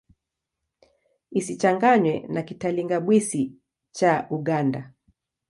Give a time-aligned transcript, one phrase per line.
[1.39, 3.43] Isichanganywe na Kitalinga-Bwisi
[3.97, 4.81] cha Uganda.